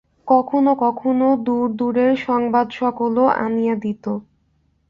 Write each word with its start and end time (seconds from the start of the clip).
কখনও 0.27 0.73
কখনও 0.81 1.29
দূর-দূরের 1.45 2.11
সংবাদসকলও 2.25 3.25
আনিয়া 3.39 3.75
দিত। 3.75 4.05